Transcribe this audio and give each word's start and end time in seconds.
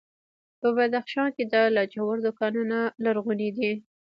په 0.59 0.67
بدخشان 0.77 1.29
کې 1.35 1.43
د 1.53 1.55
لاجوردو 1.75 2.29
کانونه 2.39 2.77
لرغوني 3.03 3.49
دي 3.57 3.71